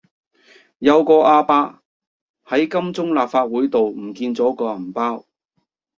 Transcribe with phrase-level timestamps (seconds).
[0.79, 1.79] 有個亞伯
[2.45, 5.25] 喺金鐘立法會道唔見左個銀包